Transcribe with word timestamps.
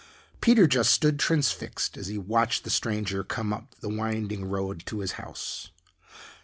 Peter 0.41 0.65
just 0.65 0.89
stood 0.91 1.19
transfixed 1.19 1.95
as 1.95 2.07
he 2.07 2.17
watched 2.17 2.63
the 2.63 2.71
stranger 2.71 3.23
come 3.23 3.53
up 3.53 3.75
the 3.81 3.87
winding 3.87 4.43
road 4.45 4.83
to 4.83 4.97
his 5.01 5.11
house. 5.11 5.69